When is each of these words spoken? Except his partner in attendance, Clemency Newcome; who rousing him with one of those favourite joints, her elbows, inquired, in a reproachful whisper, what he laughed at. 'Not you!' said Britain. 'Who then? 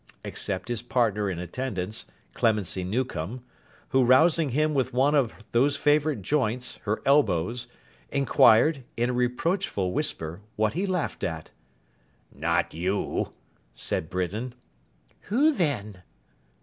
Except 0.25 0.67
his 0.69 0.81
partner 0.81 1.29
in 1.29 1.37
attendance, 1.37 2.07
Clemency 2.33 2.83
Newcome; 2.83 3.43
who 3.89 4.03
rousing 4.03 4.49
him 4.49 4.73
with 4.73 4.93
one 4.95 5.13
of 5.13 5.35
those 5.51 5.77
favourite 5.77 6.23
joints, 6.23 6.77
her 6.85 7.03
elbows, 7.05 7.67
inquired, 8.09 8.83
in 8.97 9.11
a 9.11 9.13
reproachful 9.13 9.91
whisper, 9.91 10.41
what 10.55 10.73
he 10.73 10.87
laughed 10.87 11.23
at. 11.23 11.51
'Not 12.33 12.73
you!' 12.73 13.31
said 13.75 14.09
Britain. 14.09 14.55
'Who 15.25 15.51
then? 15.51 16.01